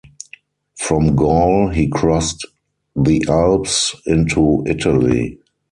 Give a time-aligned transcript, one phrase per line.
[0.79, 2.47] From Gaul he crossed
[2.95, 5.37] the Alps into Italy.